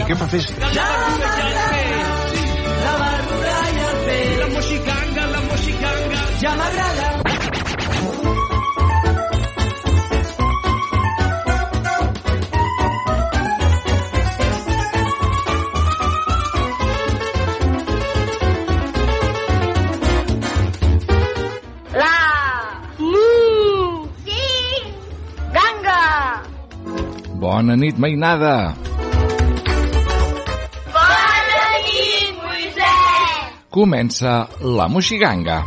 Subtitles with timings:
[0.00, 0.40] moxiganga és bonic, eh, per fer...
[2.84, 4.38] La barbuda i el peix.
[4.40, 6.20] La moxiganga, la moxiganga.
[6.40, 7.08] Ja m'agrada.
[22.00, 22.14] La
[24.24, 24.44] sí.
[27.40, 28.89] Bona nit, mainada!
[33.70, 35.60] Comença la Moxiganga.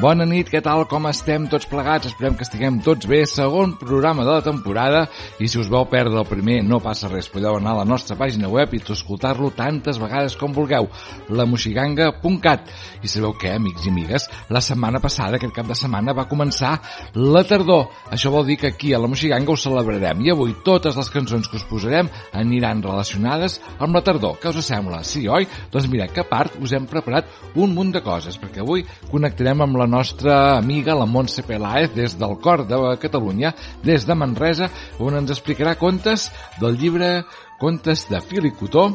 [0.00, 2.08] Bona nit, què tal, com estem tots plegats?
[2.10, 3.20] Esperem que estiguem tots bé.
[3.30, 5.04] Segon programa de la temporada
[5.40, 7.30] i si us vau perdre el primer no passa res.
[7.32, 10.88] Podeu anar a la nostra pàgina web i escoltar-lo tantes vegades com vulgueu.
[11.28, 12.68] lamoxiganga.cat
[13.02, 14.28] I sabeu què, amics i amigues?
[14.52, 16.74] La setmana passada, aquest cap de setmana, va començar
[17.16, 17.88] la tardor.
[18.12, 21.48] Això vol dir que aquí a la Moxiganga ho celebrarem i avui totes les cançons
[21.48, 24.36] que us posarem aniran relacionades amb la tardor.
[24.42, 25.00] Què us sembla?
[25.08, 25.48] Sí, oi?
[25.72, 29.80] Doncs mira, que part us hem preparat un munt de coses, perquè avui connectarem amb
[29.80, 34.68] la nostra amiga, la Montse Peláez, des del cor de Catalunya, des de Manresa,
[35.00, 36.28] on ens explicarà contes
[36.60, 37.20] del llibre
[37.60, 38.86] Contes de fil i cotó,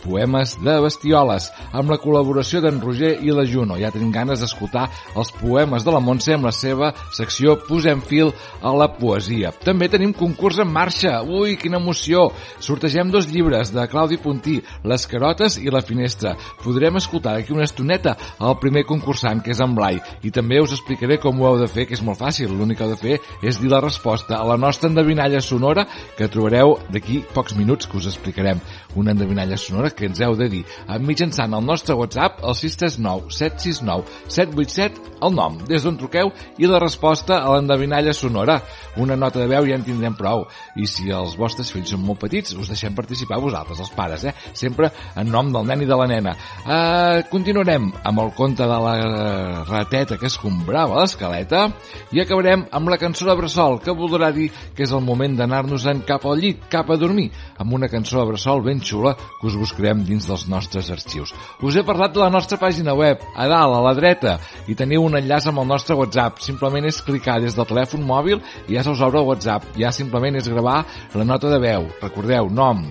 [0.00, 3.78] Poemes de bestioles, amb la col·laboració d'en Roger i la Juno.
[3.80, 8.32] Ja tenim ganes d'escoltar els poemes de la Montse amb la seva secció Posem fil
[8.62, 9.52] a la poesia.
[9.64, 11.20] També tenim concurs en marxa.
[11.22, 12.30] Ui, quina emoció!
[12.60, 16.34] Sortegem dos llibres de Claudi Puntí, Les carotes i la finestra.
[16.64, 20.74] Podrem escoltar aquí una estoneta el primer concursant, que és en Blai, i també us
[20.76, 22.52] explicaré com ho heu de fer, que és molt fàcil.
[22.56, 26.28] L'únic que heu de fer és dir la resposta a la nostra endevinalla sonora que
[26.32, 28.60] trobareu d'aquí pocs minuts que us explicarem.
[28.96, 30.64] Una endevinalla sonora que ens heu de dir
[31.00, 36.80] mitjançant el nostre WhatsApp al 639 769 787 el nom, des d'on truqueu i la
[36.80, 38.60] resposta a l'endevinalla sonora.
[39.00, 40.46] Una nota de veu ja en tindrem prou.
[40.80, 44.34] I si els vostres fills són molt petits, us deixem participar vosaltres, els pares, eh?
[44.56, 44.90] Sempre
[45.20, 46.34] en nom del nen i de la nena.
[46.64, 51.66] Uh, continuarem amb el conte de la rateta que escombrava l'escaleta
[52.14, 56.04] i acabarem amb la cançó de Bressol, que voldrà dir que és el moment d'anar-nos-en
[56.08, 57.28] cap al llit, cap a dormir,
[57.60, 61.32] amb una cançó de Bressol ben xula que us buscarem dins dels nostres arxius.
[61.62, 65.04] Us he parlat de la nostra pàgina web, a dalt, a la dreta, i teniu
[65.06, 66.40] un enllaç amb el nostre WhatsApp.
[66.44, 69.64] Simplement és clicar des del telèfon mòbil i ja se us obre el WhatsApp.
[69.78, 71.88] Ja simplement és gravar la nota de veu.
[72.02, 72.84] Recordeu, nom,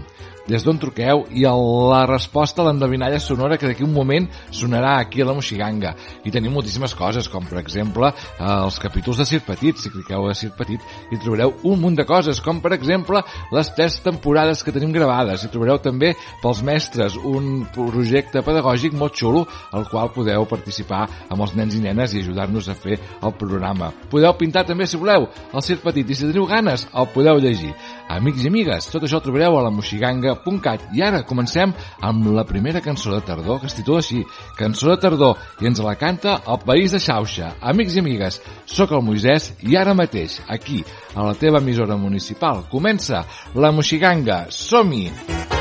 [0.50, 4.98] des d'on truqueu i el, la resposta a l'endevinalla sonora que d'aquí un moment sonarà
[4.98, 5.94] aquí a la Moxiganga.
[6.26, 9.78] I tenim moltíssimes coses, com per exemple eh, els capítols de Sir Petit.
[9.78, 13.22] Si cliqueu a Sir Petit hi trobareu un munt de coses, com per exemple
[13.54, 15.46] les tres temporades que tenim gravades.
[15.46, 19.46] Hi trobareu també pels mestres un projecte pedagògic molt xulo
[19.76, 23.92] al qual podeu participar amb els nens i nenes i ajudar-nos a fer el programa.
[24.10, 27.76] Podeu pintar també, si voleu, el Sir Petit i si teniu ganes el podeu llegir.
[28.10, 29.74] Amics i amigues, tot això ho trobareu a la
[30.40, 34.24] moxiganga.cat i ara comencem amb la primera cançó de tardor que es titula així,
[34.58, 37.56] Cançó de tardor, i ens la canta el País de Xauxa.
[37.62, 40.84] Amics i amigues, sóc el Moisès i ara mateix, aquí,
[41.16, 44.46] a la teva emissora municipal, comença la Moxiganga.
[44.50, 45.08] Som-hi!
[45.10, 45.59] En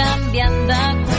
[0.00, 1.09] canviant de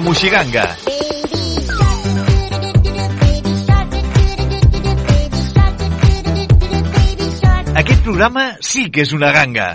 [0.00, 0.62] La Moixiganga.
[7.80, 9.66] Aquest programa sí que és una ganga.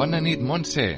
[0.00, 0.88] Bona nit, Montse.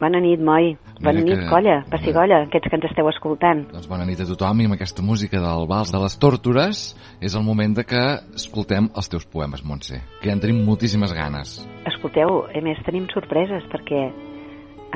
[0.00, 0.76] Bona nit, Moi.
[1.00, 3.62] Bona Mira nit, que- colla, Passigolla, aquests que ens esteu escoltant.
[3.72, 7.34] Doncs bona nit a tothom i amb aquesta música del Vals de les Tórtores és
[7.34, 8.02] el moment de que
[8.36, 11.66] escoltem els teus poemes, Montse, que ja en tenim moltíssimes ganes.
[11.86, 14.12] Escolteu, a més tenim sorpreses perquè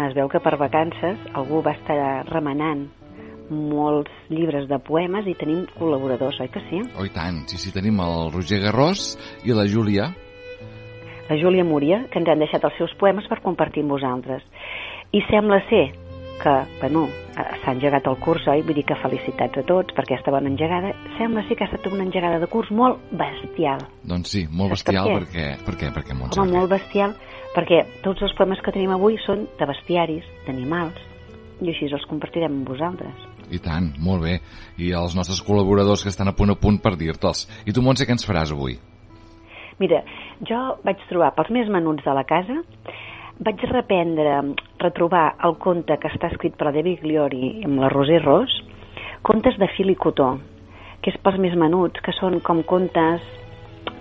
[0.06, 2.88] es veu que per vacances algú va estar remenant
[3.50, 6.80] molts llibres de poemes i tenim col·laboradors, oi que sí?
[6.96, 10.12] Oh, tant, sí, sí, tenim el Roger Garrós i la Júlia.
[11.30, 14.42] La Júlia Múria, que ens han deixat els seus poemes per compartir amb vosaltres.
[15.12, 15.90] I sembla ser
[16.40, 18.62] que, bueno, eh, s'ha engegat el curs, oi?
[18.66, 20.92] Vull dir que felicitats a tots per aquesta bona engegada.
[21.18, 23.82] Sembla ser que ha estat una engegada de curs molt bestial.
[24.08, 25.18] Doncs sí, molt Saps per bestial què?
[25.18, 25.46] perquè...
[25.66, 25.90] Per què?
[25.96, 26.16] Perquè?
[26.30, 27.16] Home, molt bestial,
[27.56, 31.02] perquè tots els poemes que tenim avui són de bestiaris, d'animals,
[31.60, 33.26] i així els compartirem amb vosaltres.
[33.50, 34.38] I tant, molt bé.
[34.78, 37.48] I els nostres col·laboradors que estan a punt a punt per dir-te'ls.
[37.66, 38.78] I tu, Montse, què ens faràs avui?
[39.82, 40.04] Mira,
[40.46, 42.60] jo vaig trobar pels més menuts de la casa,
[43.40, 44.34] vaig reprendre,
[44.82, 48.52] retrobar el conte que està escrit per la David Gliori amb la Roser Ros,
[49.24, 50.34] contes de fil i cotó,
[51.00, 53.24] que és pels més menuts, que són com contes,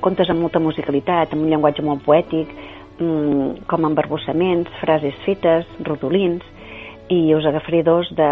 [0.04, 2.52] contes amb molta musicalitat, amb un llenguatge molt poètic,
[3.00, 6.44] mm, com embarbussaments, frases fetes, rodolins,
[7.08, 8.32] i us agafaré dos de,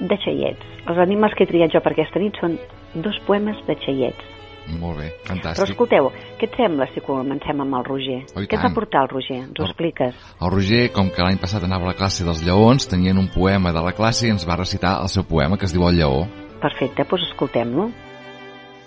[0.00, 0.64] de xaiets.
[0.88, 2.56] Els animals que he triat jo per aquesta nit són
[2.94, 4.29] dos poemes de xaiets.
[4.78, 5.72] Molt bé, Però fantàstic.
[5.72, 8.18] escolteu, què et sembla si comencem amb el Roger?
[8.34, 9.38] Oh, què et va portar el Roger?
[9.46, 10.14] Ens ho expliques?
[10.40, 13.72] El Roger, com que l'any passat anava a la classe dels lleons, tenien un poema
[13.72, 16.26] de la classe i ens va recitar el seu poema, que es diu El lleó.
[16.60, 17.90] Perfecte, doncs escoltem-lo.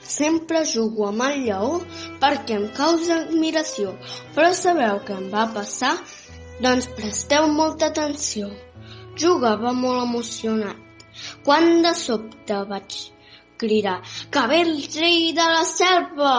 [0.03, 1.79] Sempre jugo amb el lleó
[2.19, 3.95] perquè em causa admiració,
[4.35, 5.95] però sabeu què em va passar?
[6.61, 8.49] Doncs presteu molta atenció.
[9.17, 10.77] Jugava molt emocionat,
[11.45, 12.97] quan de sobte vaig
[13.63, 13.99] cridar
[14.31, 16.33] que ve el rei de la selva,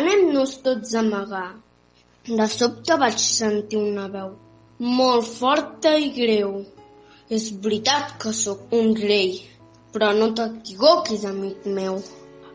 [0.00, 1.48] anem-nos tots a amagar.
[2.28, 4.36] De sobte vaig sentir una veu
[4.78, 6.62] molt forta i greu.
[7.28, 9.42] És veritat que sóc un rei,
[9.92, 12.00] però no t'equivoquis, amic meu.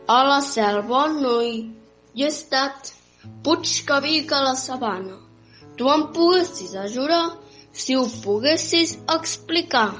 [0.08, 1.70] A la selva no hi,
[2.14, 2.92] hi he estat.
[3.44, 5.16] Puig que vic a la sabana.
[5.76, 7.36] Tu em poguessis ajudar
[7.72, 9.92] si ho poguessis explicar.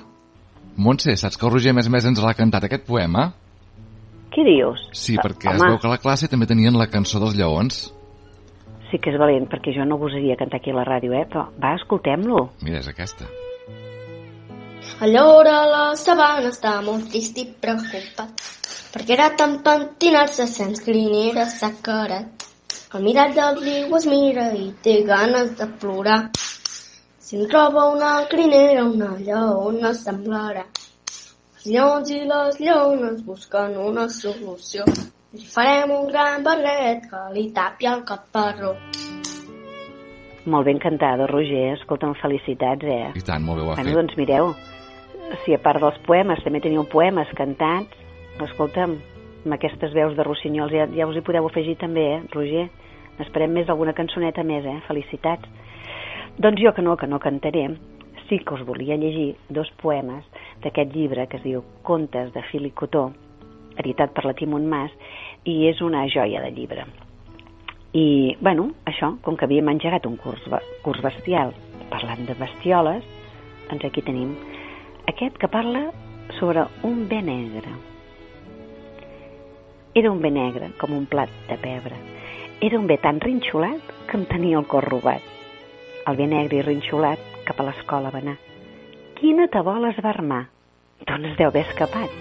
[0.77, 3.31] Montse, saps que el Roger, més més, ens l'ha cantat aquest poema?
[4.35, 4.81] Què dius?
[4.93, 7.85] Sí, perquè Home, es veu que a la classe també tenien la cançó dels lleons.
[8.91, 11.25] sí que és valent, perquè jo no gosaria cantar aquí a la ràdio, eh?
[11.31, 12.51] Però va, escoltem-lo.
[12.63, 13.27] Mira, és aquesta.
[15.03, 18.45] Allora la sabana està molt trist i preocupat
[18.95, 22.45] perquè era tan pentinat-se sense crinera s'ha carat.
[22.95, 26.21] El mirat del riu es mira i té ganes de plorar.
[27.19, 30.63] Si em troba una crinera, una lleona semblarà.
[31.65, 34.85] Els lleons i les lleones busquen una solució.
[35.33, 38.75] Li farem un gran barret que li tapi el caparró.
[40.45, 41.71] Molt ben cantada, Roger.
[41.79, 43.07] Escolta'm, felicitats, eh?
[43.17, 43.97] I tant, molt bé ho ha Bueno, fet.
[43.97, 44.53] doncs mireu,
[45.47, 47.97] si a part dels poemes també teniu poemes cantats,
[48.45, 48.99] escolta'm,
[49.47, 52.69] amb aquestes veus de rossinyols ja, ja us hi podeu afegir també, eh, Roger?
[53.17, 54.83] N'esperem més alguna cançoneta més, eh?
[54.87, 55.49] Felicitats.
[56.37, 57.71] Doncs jo que no, que no cantaré,
[58.29, 60.25] sí que us volia llegir dos poemes
[60.63, 63.11] d'aquest llibre que es diu Contes de fil i cotó,
[63.77, 64.93] editat per la Timon Mas,
[65.45, 66.87] i és una joia de llibre.
[67.95, 70.43] I, bueno, això, com que havíem engegat un curs,
[70.83, 71.53] curs bestial
[71.91, 73.05] parlant de bestioles,
[73.69, 74.35] doncs aquí tenim
[75.11, 75.91] aquest que parla
[76.39, 77.71] sobre un bé negre.
[79.95, 81.95] Era un bé negre, com un plat de pebre.
[82.61, 85.23] Era un bé tan rinxolat que em tenia el cor robat.
[86.09, 88.37] El bé negre i rinxolat cap a l'escola va anar.
[89.19, 90.45] Quina tabola es va armar?
[91.07, 92.13] D'on es deu haver escapat?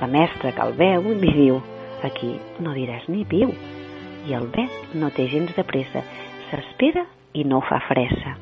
[0.00, 1.60] La mestra que el veu li diu
[2.06, 3.52] aquí no diràs ni piu.
[4.28, 6.04] I el bé no té gens de pressa.
[6.50, 8.36] S'espera i no fa fressa.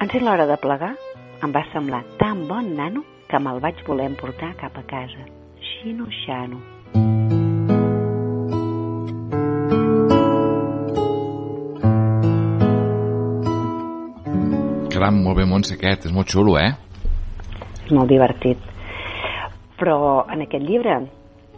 [0.00, 0.94] En ser l'hora de plegar,
[1.42, 5.26] em va semblar tan bon nano que me'l vaig voler emportar cap a casa.
[5.60, 6.77] Xino-xano.
[14.98, 16.08] Caram, molt bé, Montse, aquest.
[16.08, 16.72] És molt xulo, eh?
[17.84, 18.58] És molt divertit.
[19.78, 20.96] Però en aquest llibre,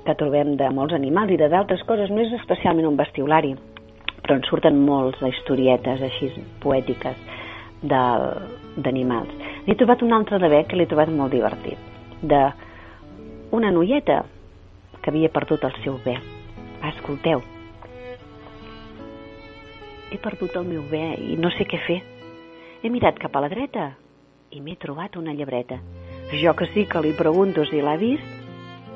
[0.04, 3.54] que trobem de molts animals i de d'altres coses, no és especialment un bestiolari,
[4.20, 6.28] però en surten molts d'historietes així
[6.60, 7.16] poètiques
[7.80, 9.32] d'animals.
[9.64, 11.80] N'he trobat un altre de bé que l'he trobat molt divertit,
[12.20, 12.42] de
[13.56, 14.20] una noieta
[15.00, 16.18] que havia perdut el seu bé.
[16.82, 17.40] Va, escolteu.
[20.10, 22.02] he perdut el meu bé i no sé què fer.
[22.80, 23.90] He mirat cap a la dreta
[24.56, 25.76] i m'he trobat una llebreta.
[26.40, 28.24] Jo que sí que li pregunto si l'ha vist,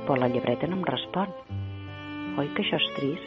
[0.07, 1.29] però la llebreta no em respon.
[2.41, 3.27] Oi que això és trist?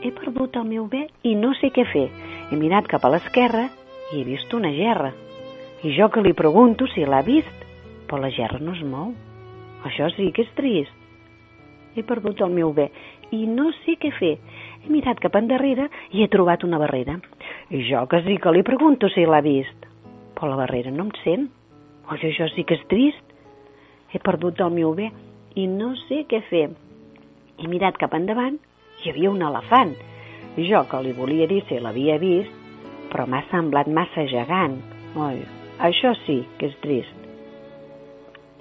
[0.00, 2.06] He perdut el meu bé i no sé què fer.
[2.48, 3.66] He mirat cap a l'esquerra
[4.14, 5.12] i he vist una gerra.
[5.84, 7.68] I jo que li pregunto si l'ha vist,
[8.08, 9.12] però la gerra no es mou.
[9.84, 10.96] Això sí que és trist.
[11.92, 12.88] He perdut el meu bé
[13.36, 14.38] i no sé què fer.
[14.86, 17.16] He mirat cap endarrere i he trobat una barrera.
[17.74, 19.88] I jo que sí que li pregunto si l'ha vist,
[20.36, 21.48] però la barrera no em sent.
[22.06, 23.34] Oi, això sí que és trist.
[24.14, 25.10] He perdut el meu bé
[25.58, 26.68] i no sé què fer.
[27.58, 28.60] He mirat cap endavant
[29.02, 29.96] hi havia un elefant.
[30.56, 32.52] Jo que li volia dir si l'havia vist,
[33.10, 34.78] però m'ha semblat massa gegant.
[35.18, 35.42] Oi,
[35.82, 37.24] això sí que és trist.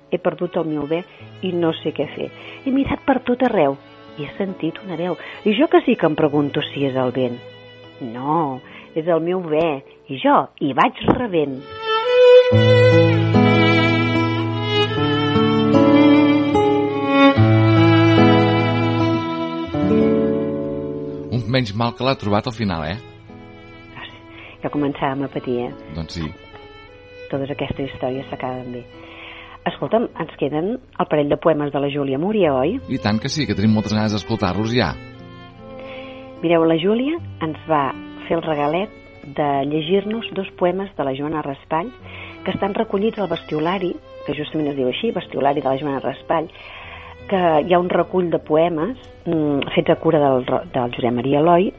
[0.09, 1.03] He perdut el meu bé
[1.45, 2.31] i no sé què fer.
[2.65, 3.77] He mirat per tot arreu
[4.17, 5.17] i he sentit una veu.
[5.45, 7.37] I jo que sí que em pregunto si és el vent.
[8.01, 8.61] No,
[8.95, 11.59] és el meu bé i jo hi vaig rebent.
[21.35, 22.97] Un menys mal que l'ha trobat al final, eh?
[24.65, 25.73] Ja començàvem a patir, eh?
[25.93, 26.27] Doncs sí.
[27.29, 28.81] Totes aquestes històries s'acaben bé.
[29.65, 32.75] Escolta'm, ens queden el parell de poemes de la Júlia Múria, oi?
[32.93, 34.91] I tant que sí, que tenim moltes ganes d'escoltar-los ja.
[36.43, 37.87] Mireu, la Júlia ens va
[38.27, 38.93] fer el regalet
[39.25, 41.89] de llegir-nos dos poemes de la Joana Raspall
[42.45, 43.95] que estan recollits al bestiolari,
[44.27, 46.51] que justament es diu així, bestiolari de la Joana Raspall,
[47.25, 51.41] que hi ha un recull de poemes mm, fets a cura del, del Josep Maria
[51.41, 51.71] Eloi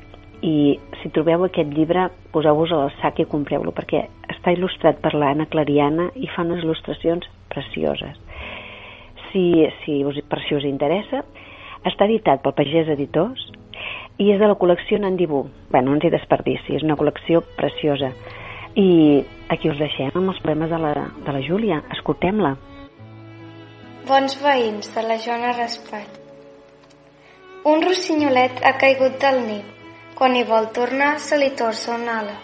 [0.43, 0.57] i
[1.00, 4.02] si trobeu aquest llibre poseu-vos al sac i compreu-lo perquè
[4.35, 8.17] està il·lustrat per l'Anna Clariana i fa unes il·lustracions precioses.
[9.31, 9.45] Si,
[9.83, 11.23] si us, per si us interessa,
[11.87, 13.43] està editat pel Pagès Editors
[14.19, 15.45] i és de la col·lecció Nandibú.
[15.71, 18.12] Bé, no ens hi desperdici, és una col·lecció preciosa.
[18.76, 18.88] I
[19.53, 20.93] aquí us deixem amb els poemes de la,
[21.26, 21.83] de la Júlia.
[21.97, 22.55] Escoltem-la.
[24.09, 26.09] Bons veïns de la Joana Raspall.
[27.67, 29.62] Un rossinyolet ha caigut del niu.
[30.17, 32.37] Quan hi vol tornar, se li torça una ala.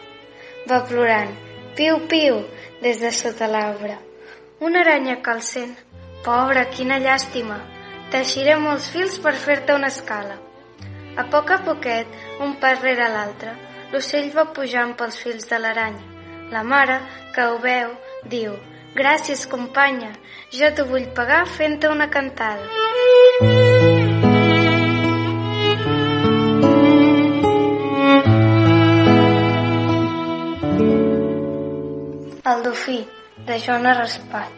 [0.69, 1.31] Va plorant,
[1.79, 2.43] piu, piu,
[2.83, 3.95] des de sota l'arbre.
[4.63, 5.77] Una aranya sent.
[6.25, 7.57] Pobre, quina llàstima.
[8.13, 10.37] Teixiré molts fils per fer-te una escala.
[11.17, 12.07] A poc a poquet,
[12.39, 13.57] un pas rere l'altre,
[13.93, 16.05] l'ocell va pujant pels fils de l'aranya.
[16.53, 17.01] La mare,
[17.35, 17.91] que ho veu,
[18.25, 18.55] diu
[18.95, 20.13] Gràcies, companya,
[20.53, 22.69] jo t'ho vull pagar fent-te una cantada.
[32.53, 33.01] El dofí,
[33.47, 34.51] de Joana Raspat.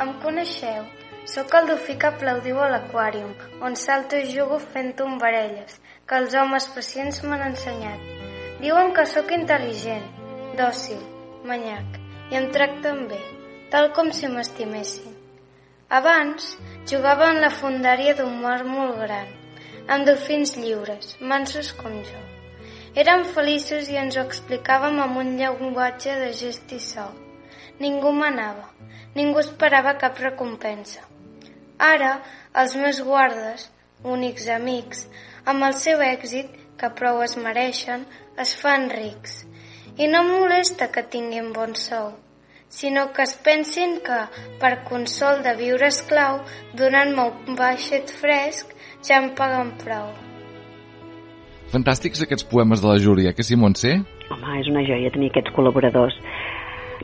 [0.00, 0.86] Em coneixeu?
[1.28, 5.76] Sóc el dofí que aplaudiu a l'aquàrium, on salto i jugo fent tombarelles,
[6.08, 8.08] que els homes pacients m'han ensenyat.
[8.64, 10.08] Diuen que sóc intel·ligent,
[10.56, 11.04] dòcil,
[11.44, 12.00] manyac,
[12.32, 13.20] i em tracten bé,
[13.70, 15.12] tal com si m'estimessin.
[15.92, 16.54] Abans
[16.88, 19.28] jugava en la fundària d'un mar molt gran,
[19.86, 22.31] amb dofins lliures, mansos com jo.
[22.92, 27.06] Érem feliços i ens ho explicàvem amb un llenguatge de gest i so.
[27.80, 28.66] Ningú manava,
[29.14, 31.00] ningú esperava cap recompensa.
[31.86, 32.10] Ara,
[32.62, 33.70] els meus guardes,
[34.16, 35.06] únics amics,
[35.48, 38.04] amb el seu èxit, que prou es mereixen,
[38.44, 39.38] es fan rics.
[39.96, 42.10] I no molesta que tinguin bon sou,
[42.68, 44.18] sinó que es pensin que,
[44.60, 46.42] per consol de viure esclau,
[46.82, 50.12] donant-me un baixet fresc, ja em paguen prou.
[51.72, 53.94] Fantàstics aquests poemes de la Júlia, que sí, Montse?
[54.28, 56.18] Home, és una joia tenir aquests col·laboradors.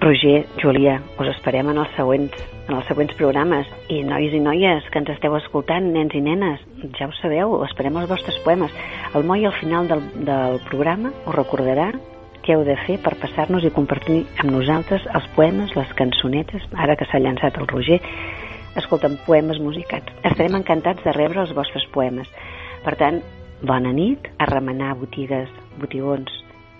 [0.02, 3.70] Roger, Júlia, us esperem en els següents, en els següents programes.
[3.88, 6.60] I nois i noies que ens esteu escoltant, nens i nenes,
[6.98, 8.76] ja ho sabeu, esperem els vostres poemes.
[9.16, 11.88] El Moi al final del, del programa us recordarà
[12.44, 16.96] què heu de fer per passar-nos i compartir amb nosaltres els poemes, les cançonetes, ara
[17.00, 18.02] que s'ha llançat el Roger,
[18.76, 20.12] escolta'm, poemes musicats.
[20.20, 22.28] Estarem encantats de rebre els vostres poemes.
[22.84, 23.24] Per tant,
[23.62, 26.32] bona nit, a remenar botigues, botigons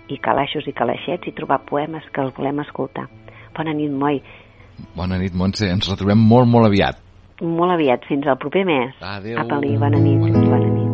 [0.09, 3.07] i calaixos i calaixets i trobar poemes que els volem escoltar.
[3.55, 4.21] Bona nit, Moi.
[4.95, 5.69] Bona nit, Montse.
[5.69, 7.01] Ens retrobem molt, molt aviat.
[7.41, 8.95] Molt aviat, fins al proper mes.
[9.01, 9.39] Adéu.
[9.39, 10.19] Apa-li, bona nit.
[10.19, 10.49] Bona nit.
[10.49, 10.88] Bona nit.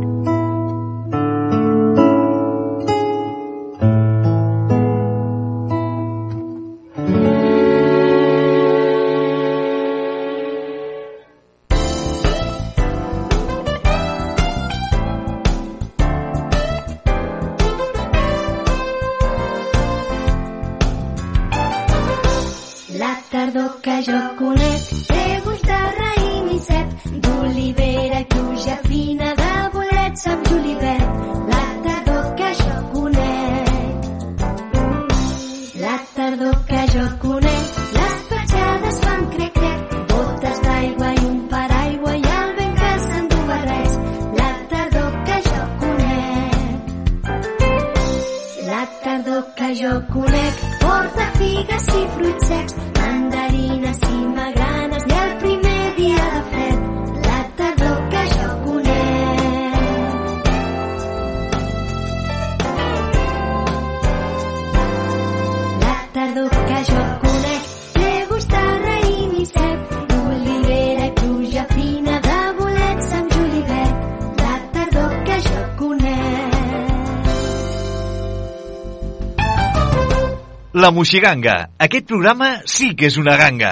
[80.96, 81.54] La Moixiganga.
[81.84, 83.72] Aquest programa sí que és una ganga.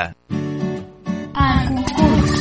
[1.37, 2.33] Concurs.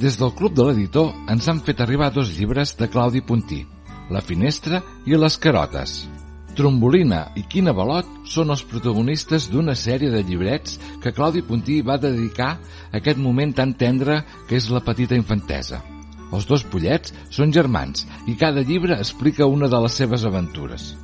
[0.00, 3.60] Des del Club de l'Editor ens han fet arribar dos llibres de Claudi Puntí,
[4.08, 6.08] La finestra i Les carotes.
[6.56, 12.00] Trombolina i Quina Balot són els protagonistes d'una sèrie de llibrets que Claudi Puntí va
[12.00, 15.84] dedicar a aquest moment tan tendre que és la petita infantesa.
[16.32, 20.94] Els dos pollets són germans i cada llibre explica una de les seves aventures.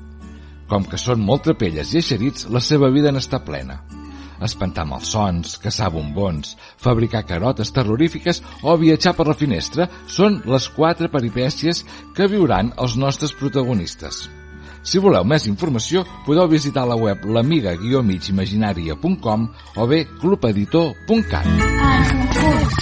[0.70, 3.80] Com que són molt trapelles i eixerits, la seva vida n'està plena.
[4.40, 11.12] Espantar malsons, caçar bombons, fabricar carotes terrorífiques o viatjar per la finestra són les quatre
[11.12, 11.84] peripècies
[12.16, 14.28] que viuran els nostres protagonistes.
[14.82, 21.46] Si voleu més informació, podeu visitar la web l'amiga-migimaginaria.com o bé clubeditor.cat.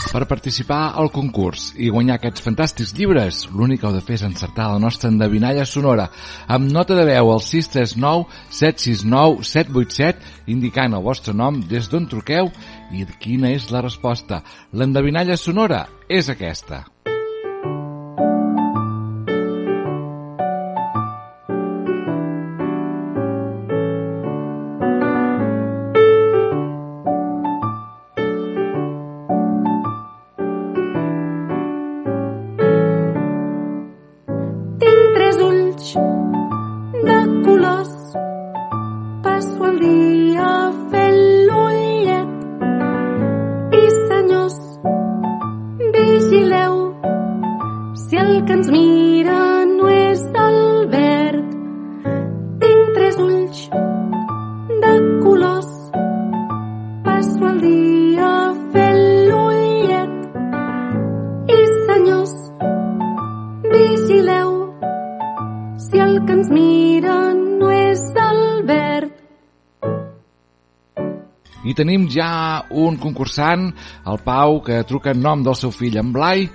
[0.08, 4.24] Per participar al concurs i guanyar aquests fantàstics llibres, l'únic que heu de fer és
[4.24, 6.08] encertar la nostra endevinalla sonora
[6.46, 12.52] amb nota de veu al 639 769 787 indicant el vostre nom des d'on truqueu
[12.94, 14.42] i quina és la resposta.
[14.72, 16.86] L'endevinalla sonora és aquesta.
[71.78, 72.30] Tenim ja
[72.70, 73.68] un concursant,
[74.10, 76.48] el Pau, que truca en nom del seu fill, en Blai,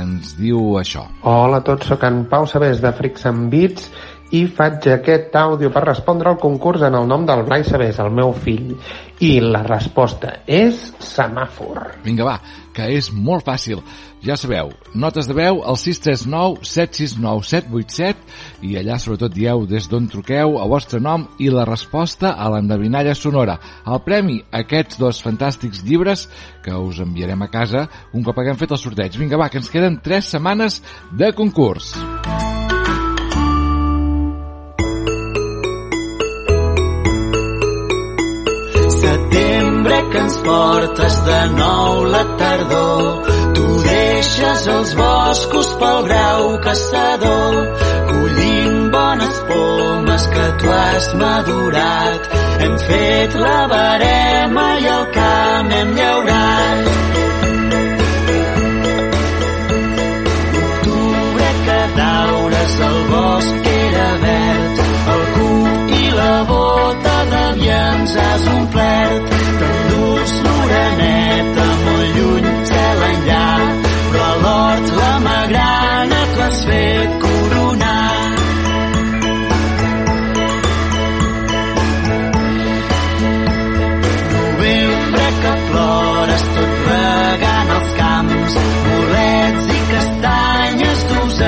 [0.00, 1.04] ens diu això.
[1.28, 3.90] Hola a tots, sóc en Pau Sabés de Freaks and Beats
[4.36, 8.12] i faig aquest àudio per respondre al concurs en el nom del Blai Sabés, el
[8.14, 8.76] meu fill.
[9.26, 11.96] I la resposta és semàfor.
[12.06, 12.36] Vinga, va,
[12.80, 13.82] que és molt fàcil.
[14.24, 20.08] Ja sabeu, notes de veu al 639 769 787 i allà sobretot dieu des d'on
[20.12, 23.58] truqueu el vostre nom i la resposta a l'endevinalla sonora.
[23.86, 26.28] El premi, aquests dos fantàstics llibres
[26.64, 29.20] que us enviarem a casa un cop haguem fet el sorteig.
[29.20, 30.80] Vinga, va, que ens queden 3 setmanes
[31.16, 31.94] de concurs.
[31.96, 32.59] Setembre
[40.30, 43.26] ens portes de nou la tardor.
[43.54, 47.56] Tu deixes els boscos pel brau caçador,
[48.10, 52.30] collint bones pomes que tu has madurat.
[52.60, 56.88] Hem fet la barema i el camp hem llaurat.
[60.54, 69.39] L'octubre que daures al bosc era verd, el cup i la bota d'aviams has omplert.
[71.00, 73.44] L'oreneta molt lluny, cel enllà,
[74.10, 78.26] però a l'hort la magrana t'ho has fet coronar.
[84.34, 88.58] Novembre que plores tot regant els camps,
[88.90, 91.40] bolets i castanyes d'us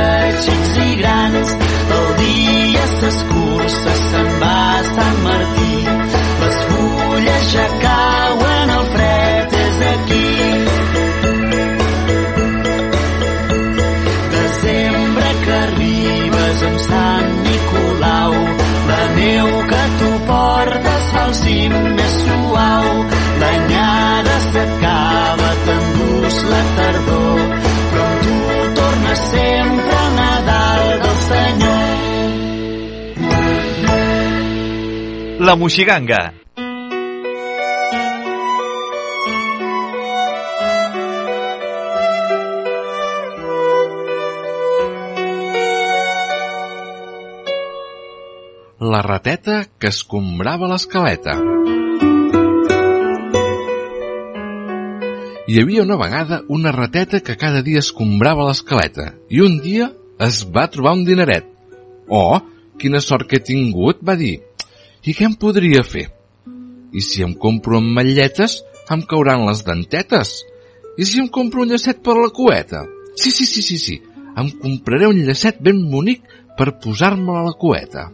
[0.46, 1.56] xics i grans.
[1.98, 4.01] El dia s'escurça,
[26.92, 27.40] tardor,
[27.92, 28.36] però tu
[28.76, 31.80] tornes sempre a Nadal del Senyor.
[35.46, 36.22] La Moixiganga,
[48.82, 51.38] la rateta que escombrava l'escaleta.
[55.52, 59.90] Hi havia una vegada una rateta que cada dia escombrava l'escaleta i un dia
[60.26, 61.44] es va trobar un dineret.
[62.08, 62.38] Oh,
[62.80, 64.38] quina sort que he tingut, va dir.
[65.04, 66.06] I què em podria fer?
[66.96, 68.54] I si em compro ametlletes,
[68.96, 70.32] em cauran les dentetes.
[70.96, 72.86] I si em compro un llacet per la cueta?
[73.20, 73.98] Sí, sí, sí, sí, sí.
[74.32, 76.24] Em compraré un llacet ben bonic
[76.56, 78.08] per posar-me a la cueta.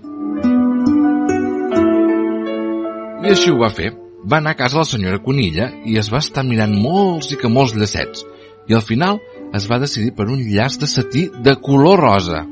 [3.22, 3.94] I així ho va fer.
[4.26, 7.50] Va anar a casa la senyora Conilla i es va estar mirant molts i que
[7.52, 8.24] molts llacets.
[8.68, 9.20] I al final
[9.54, 12.42] es va decidir per un llaç de setí de color rosa.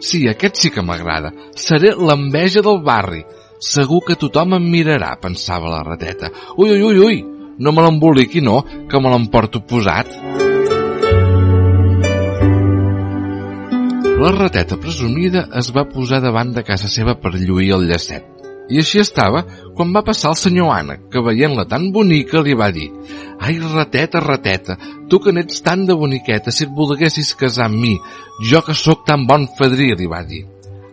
[0.00, 1.30] Sí, aquest sí que m'agrada.
[1.54, 3.22] Seré l'enveja del barri.
[3.62, 6.28] Segur que tothom em mirarà, pensava la rateta.
[6.58, 7.22] Ui, ui, ui, ui,
[7.58, 8.58] no me l'emboliqui, no,
[8.90, 10.10] que me l'emporto posat.
[14.24, 18.33] La rateta presumida es va posar davant de casa seva per lluir el llacet.
[18.72, 19.42] I així estava
[19.76, 22.88] quan va passar el senyor Anna, que veient-la tan bonica li va dir
[23.44, 24.78] «Ai, rateta, rateta,
[25.10, 27.92] tu que n'ets tan de boniqueta, si et volguessis casar amb mi,
[28.50, 30.44] jo que sóc tan bon fadrí», li va dir.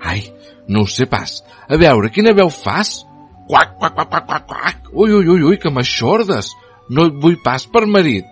[0.01, 0.25] «Ai,
[0.67, 1.39] no ho sé pas.
[1.69, 3.05] A veure, quina veu fas?»
[3.47, 4.91] «Quac, quac, quac, quac, quac, quac.
[4.91, 6.51] Ui, ui, ui, ui, que m'aixordes.
[6.89, 8.27] No et vull pas per marit».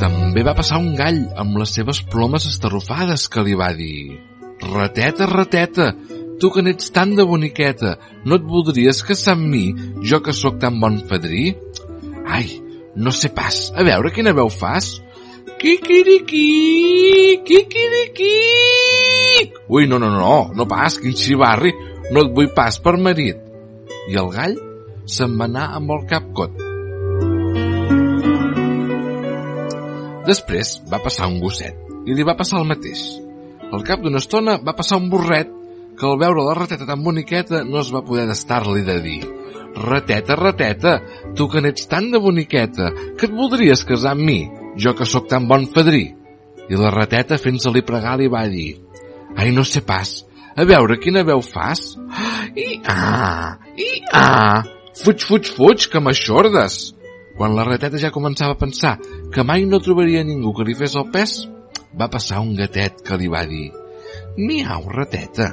[0.00, 4.29] També va passar un gall amb les seves plomes estarrufades que li va dir
[4.60, 5.94] Rateta, rateta,
[6.40, 9.64] tu que n'ets tan de boniqueta, no et voldries casar amb mi,
[10.04, 11.54] jo que sóc tan bon fadrí?
[12.28, 12.46] Ai,
[12.96, 14.98] no sé pas, a veure quina veu fas.
[15.60, 16.46] Quiquiriqui,
[17.44, 18.34] quiquiriqui.
[19.68, 21.72] Ui, no, no, no, no pas, quin xivarri,
[22.12, 23.40] no et vull pas per marit.
[24.10, 24.56] I el gall
[25.04, 26.52] se'n va anar amb el cap cot.
[30.28, 33.02] Després va passar un gosset i li va passar el mateix.
[33.70, 35.50] Al cap d'una estona va passar un burret
[35.98, 39.20] que al veure la rateta tan boniqueta no es va poder d'estar-li de dir
[39.70, 40.96] Rateta, rateta,
[41.38, 44.40] tu que n'ets tan de boniqueta, que et voldries casar amb mi,
[44.74, 46.08] jo que sóc tan bon fadrí.
[46.66, 48.80] I la rateta, fent-se-li pregar, li va dir
[49.38, 50.10] Ai, no sé pas,
[50.58, 51.94] a veure quina veu fas.
[52.58, 54.64] I ah, i ah,
[55.04, 56.80] fuig, fuig, fuig, que m'aixordes.
[57.38, 58.96] Quan la rateta ja començava a pensar
[59.32, 61.44] que mai no trobaria ningú que li fes el pes,
[61.98, 63.70] va passar un gatet que li va dir
[64.38, 65.50] Miau, rateta,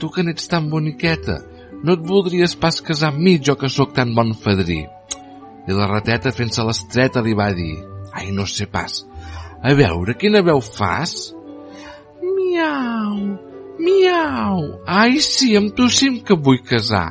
[0.00, 1.38] tu que n'ets tan boniqueta,
[1.82, 4.82] no et voldries pas casar amb mi, jo que sóc tan bon fadrí.
[5.66, 7.74] I la rateta, fent-se l'estreta, li va dir
[8.16, 9.02] Ai, no sé pas,
[9.62, 11.34] a veure, quina veu fas?
[12.22, 13.16] Miau,
[13.80, 17.10] miau, ai, sí, amb tu sí que vull casar.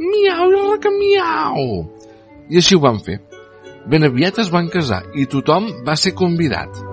[0.00, 1.66] Miau, i que miau.
[2.48, 3.20] I així ho van fer.
[3.90, 6.84] Ben aviat es van casar i tothom va ser convidat.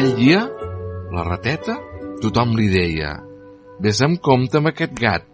[0.00, 0.38] Aquell dia,
[1.12, 1.74] la rateta,
[2.22, 3.10] tothom li deia
[3.84, 5.26] Ves amb compte amb aquest gat,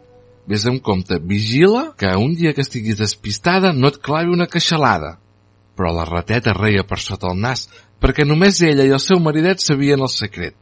[0.51, 5.21] ves amb compte, vigila que un dia que estiguis despistada no et clavi una queixalada.
[5.79, 7.69] Però la rateta reia per sota el nas
[8.03, 10.59] perquè només ella i el seu maridet sabien el secret,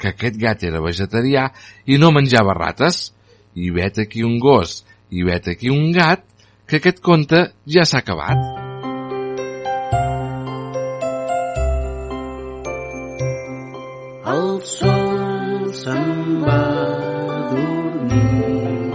[0.00, 1.50] que aquest gat era vegetarià
[1.84, 3.10] i no menjava rates.
[3.52, 6.24] I vet aquí un gos, i vet aquí un gat,
[6.64, 8.63] que aquest conte ja s'ha acabat.
[14.32, 16.60] El sol se'n va
[17.50, 18.94] dormir.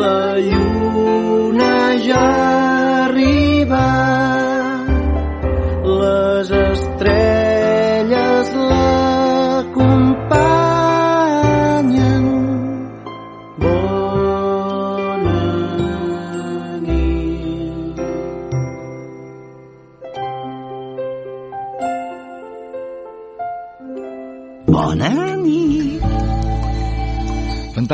[0.00, 1.76] La lluna
[2.08, 2.26] ja
[3.04, 3.86] arriba.
[5.84, 7.37] Les estrelles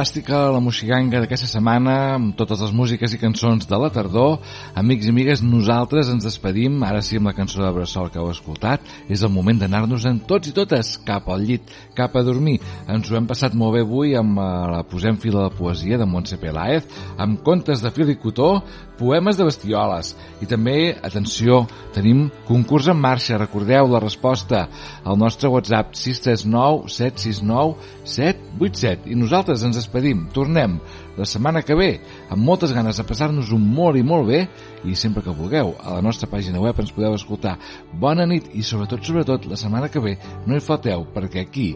[0.04, 4.34] Fantàstica la moxiganga d'aquesta setmana amb totes les músiques i cançons de la tardor.
[4.76, 8.28] Amics i amigues, nosaltres ens despedim, ara sí amb la cançó de Bressol que heu
[8.28, 8.84] escoltat.
[9.08, 12.58] És el moment d'anar-nos en tots i totes cap al llit, cap a dormir.
[12.84, 15.96] Ens ho hem passat molt bé avui amb eh, la Posem fil a la poesia
[15.96, 16.84] de Montse Peláez,
[17.16, 18.58] amb contes de fil i cotó,
[18.98, 20.12] poemes de bestioles.
[20.42, 24.66] I també, atenció, tenim concurs en marxa, recordeu la resposta
[25.04, 30.78] al nostre WhatsApp 639 769 787 i nosaltres ens despedim, tornem
[31.16, 31.90] la setmana que ve
[32.32, 34.46] amb moltes ganes de passar-nos un molt i molt bé.
[34.84, 37.54] I sempre que vulgueu a la nostra pàgina web ens podeu escoltar.
[38.00, 40.16] Bona nit i sobretot, sobretot, la setmana que ve.
[40.44, 41.70] No hi falteu perquè aquí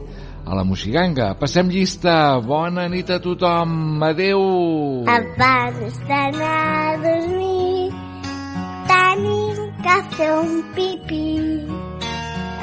[0.49, 1.35] a la Moxiganga.
[1.35, 2.41] Passem llista.
[2.41, 4.03] Bona nit a tothom.
[4.03, 4.41] Adeu.
[5.17, 6.55] Abans d'anar
[6.89, 7.93] a dormir.
[8.89, 11.29] Tenim que fer un pipí.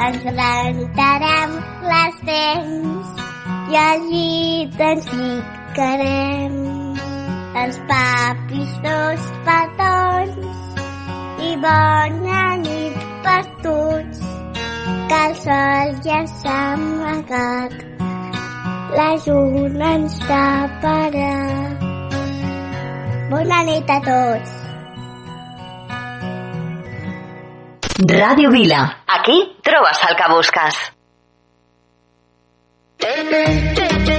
[0.06, 1.56] Ens rentarem
[1.92, 3.24] les dents
[3.72, 6.60] i al llit ens ficarem.
[7.64, 10.74] Els papis dos petons
[11.50, 14.35] i bona nit per tots
[15.10, 17.74] que el sol ja s'ha amagat,
[18.98, 21.34] la lluna ens taparà.
[23.32, 24.56] Bona nit a tots.
[28.16, 28.82] Ràdio Vila.
[29.18, 30.82] Aquí trobes el que busques.
[33.00, 33.46] Té, té,
[33.78, 34.15] té, té.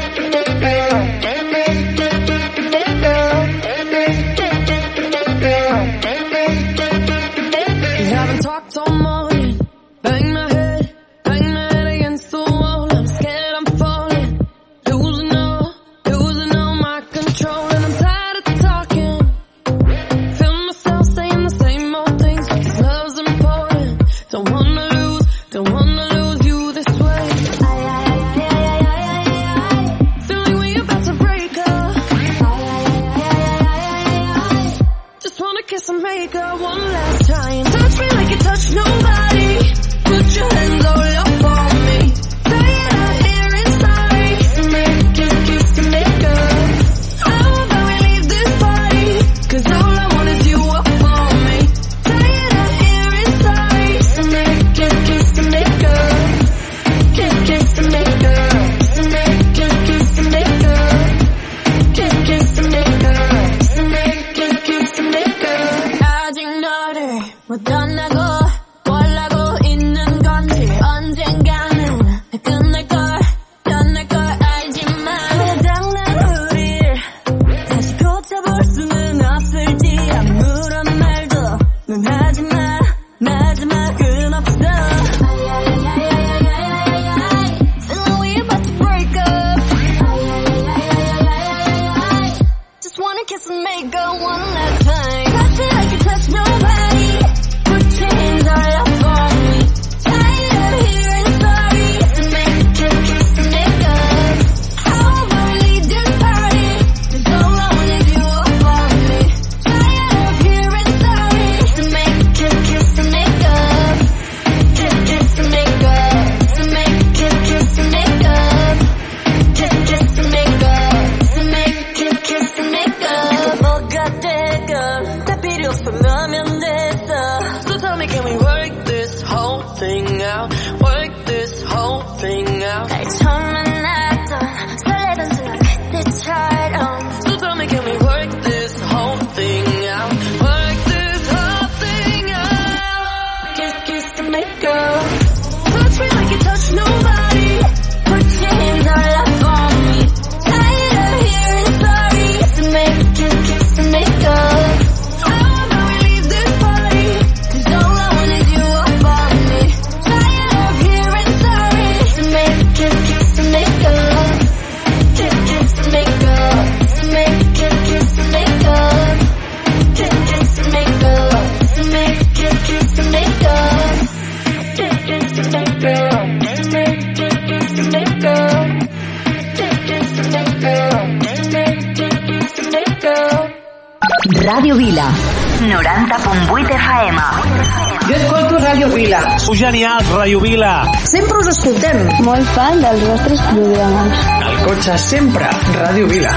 [194.87, 196.31] escolta sempre Ràdio Vila.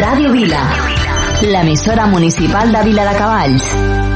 [0.00, 0.62] Ràdio Vila,
[1.42, 4.15] l'emissora municipal de Vila de Cavalls.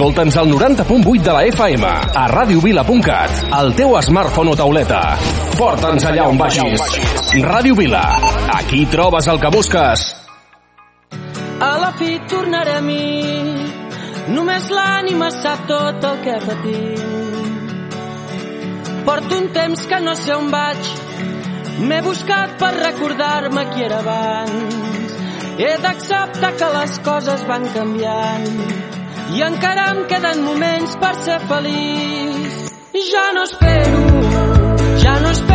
[0.00, 5.00] Escolta'ns al 90.8 de la FM, a radiovila.cat, al teu smartphone o tauleta.
[5.58, 6.80] Porta'ns allà on vagis.
[7.44, 8.00] Ràdio Vila.
[8.56, 10.06] Aquí trobes el que busques.
[11.60, 17.50] A la fi tornarem i només l'ànima sap tot el que patim.
[19.04, 20.94] Porto un temps que no sé on vaig,
[21.84, 25.20] m'he buscat per recordar-me qui era abans.
[25.60, 28.88] He d'acceptar que les coses van canviant
[29.36, 32.58] i encara em queden moments per ser feliç.
[33.10, 34.02] Ja no espero,
[35.02, 35.49] ja no espero,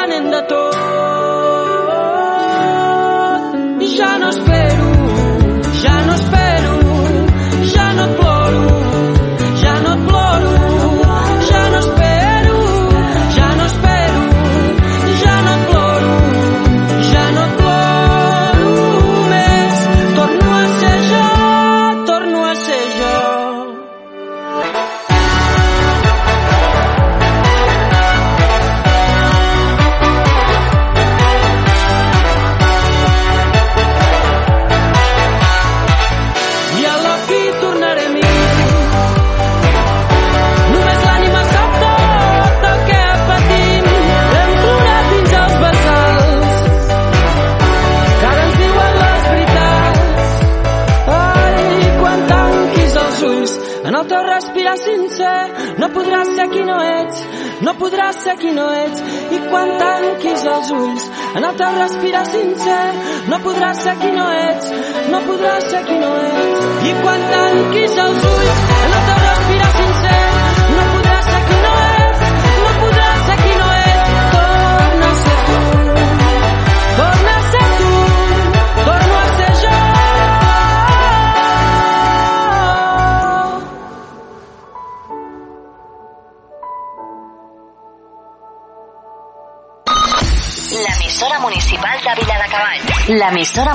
[0.00, 0.74] aprenent de tot.
[3.96, 4.49] Ja no espero,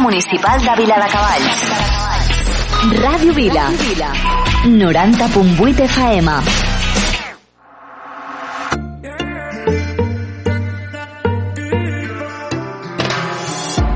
[0.05, 1.59] municipal de Viladecavalls.
[3.01, 3.65] Ràdio Vila.
[4.65, 6.29] 90.8 FM.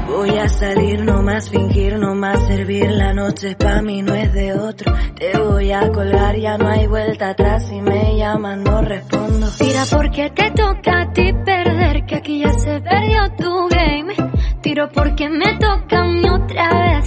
[0.08, 2.90] Voy a salir, no más fingir, no más servir.
[2.90, 4.92] La noche pa' mí no es de otro.
[5.16, 7.68] Te voy a colgar, ya no hay vuelta atrás.
[7.68, 9.48] Si me llaman, no respondo.
[9.60, 14.16] Tira porque te toca a ti perder, que aquí ya se perdió tu game.
[14.62, 15.49] Tiro porque me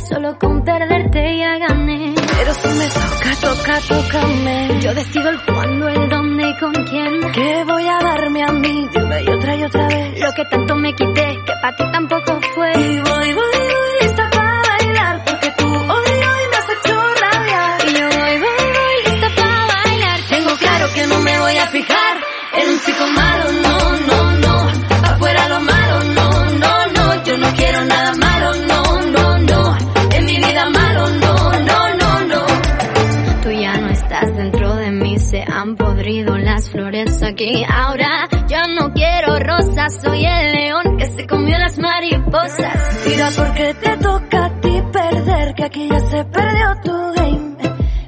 [0.09, 2.15] solo con perderte ya gané.
[2.15, 4.81] Pero si me toca, toca, tócame.
[4.81, 7.33] Yo decido el cuándo, el dónde y con quién.
[7.33, 10.21] ¿Qué voy a darme a mí de una y otra y otra vez?
[10.21, 12.73] Lo que tanto me quité, que para ti tampoco fue.
[12.73, 13.62] Y voy, voy,
[37.69, 43.05] ahora ya no quiero rosas, soy el león que se comió las mariposas.
[43.05, 47.57] Tira porque te toca a ti perder, que aquí ya se perdió tu game.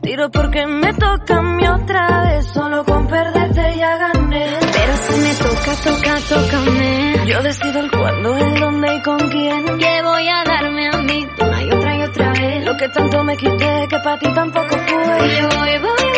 [0.03, 4.47] Tiro porque me toca a mí otra vez, solo con perderte ya gané.
[4.61, 7.26] Pero si me toca, toca, tócame.
[7.26, 9.64] Yo decido el cuándo, el dónde y con quién.
[9.78, 12.64] Que voy a darme a mí una y otra y otra vez.
[12.64, 15.26] Lo que tanto me quité, que para ti tampoco fue.
[15.26, 16.14] Y voy, voy,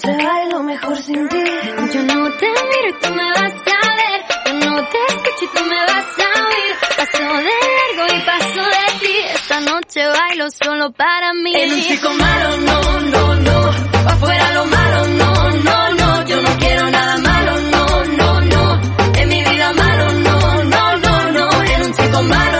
[0.00, 1.44] te bailo mejor sin ti.
[1.92, 4.20] Yo no te miro y tú me vas a ver.
[4.46, 6.72] Yo no te escucho y tú me vas a oír.
[6.96, 9.16] Paso de largo y paso de ti.
[9.34, 11.52] Esta noche bailo solo para mí.
[11.54, 13.70] En un chico malo, no, no, no.
[14.10, 16.26] Afuera lo malo, no, no, no.
[16.26, 18.80] Yo no quiero nada malo, no, no, no.
[19.20, 21.62] En mi vida malo, no, no, no, no.
[21.64, 22.59] En un chico malo.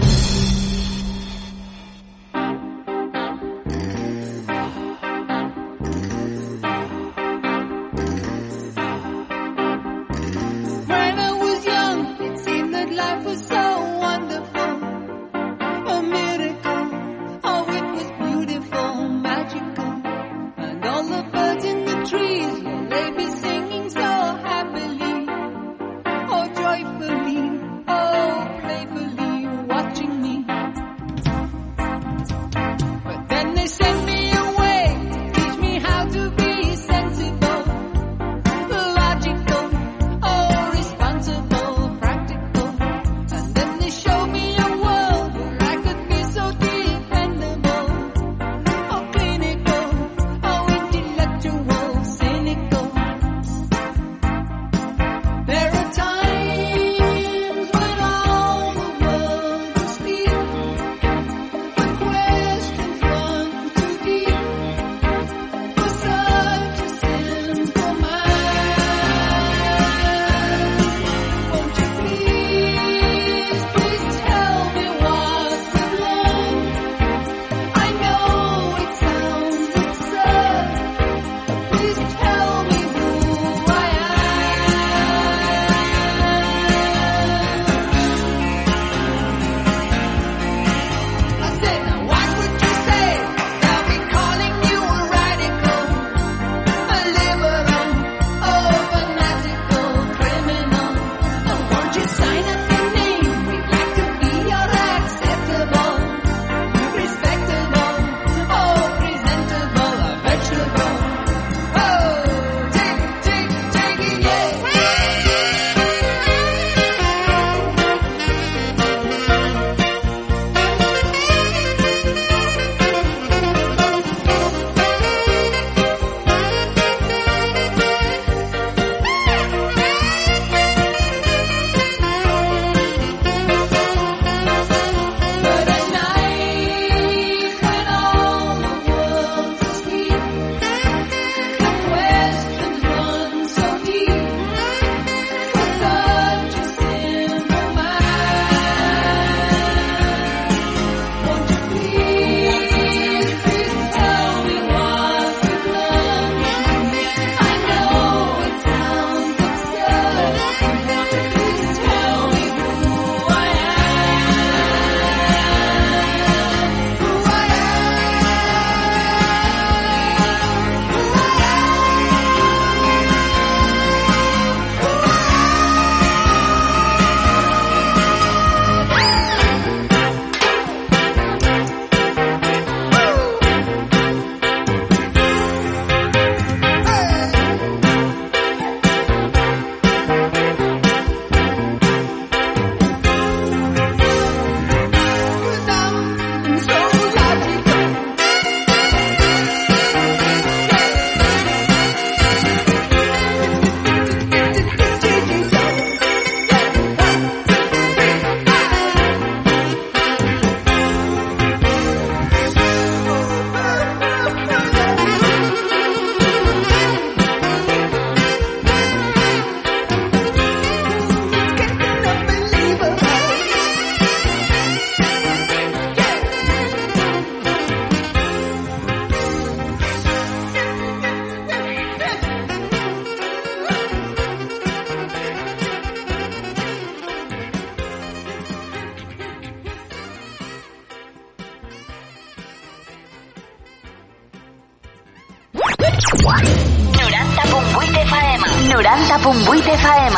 [248.81, 250.15] 90.8 FM.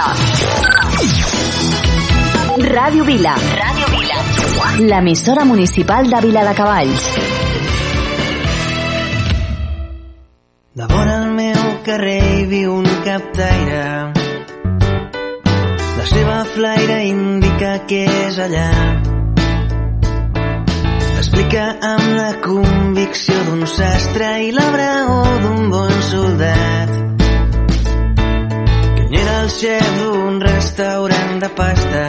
[2.63, 3.33] Ràdio Vila.
[3.59, 4.19] Ràdio Vila.
[4.87, 7.09] L'emissora municipal de Vila de Cavalls.
[10.79, 13.83] De vora al meu carrer hi viu un captaire.
[15.99, 18.71] La seva flaire indica que és allà.
[21.17, 27.02] Explica amb la convicció d'un sastre i la braó d'un bon soldat.
[29.43, 32.03] El xef d'un restaurant de pasta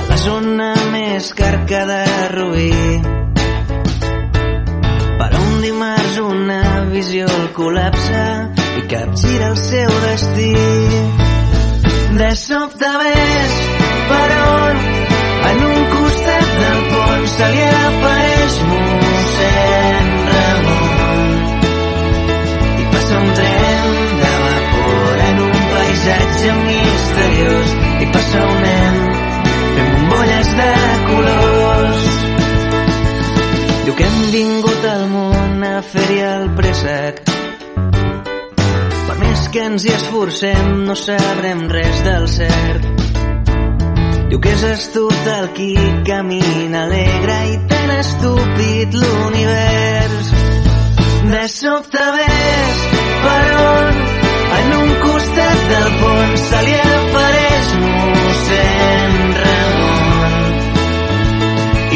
[0.00, 2.00] a la zona més carca de
[2.34, 2.74] Rubí.
[5.22, 6.58] Però un dimarts una
[6.90, 8.24] visió el col·lapsa
[8.76, 10.52] i capgira el seu destí.
[12.20, 13.54] De sobte ves
[14.10, 14.82] per on
[15.52, 21.24] en un costat del pont se li apareix mossèn Ramon
[22.84, 24.05] i passa un tren
[26.06, 28.98] paisatge misteriós i passa un nen
[29.74, 30.72] fent bombolles de
[31.06, 32.04] colors
[33.86, 37.20] Diu que hem vingut al món a fer-hi el préssec.
[39.06, 42.88] Per més que ens hi esforcem, no sabrem res del cert.
[44.32, 45.70] Diu que és estut el qui
[46.10, 50.34] camina alegre i tan estúpid l'univers.
[51.30, 52.84] De sobte ves
[53.22, 54.15] per on
[55.16, 60.34] costat del pont se li apareix mossèn Ramon.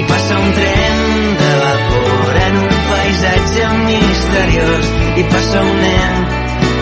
[0.00, 1.04] I passa un tren
[1.42, 4.90] de vapor en un paisatge misteriós.
[5.20, 6.26] I passa un nen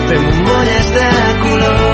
[0.07, 1.07] fent bombolles de
[1.43, 1.88] colors